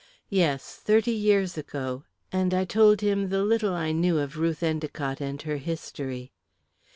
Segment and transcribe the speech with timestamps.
[0.31, 5.21] "Yes; thirty years ago," and I told him the little I knew of Ruth Endicott
[5.21, 6.31] and her history.